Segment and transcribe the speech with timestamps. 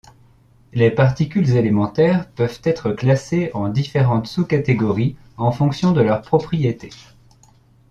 [0.73, 6.89] Les particules élémentaires peuvent être classées en différentes sous-catégories en fonction de leurs propriétés.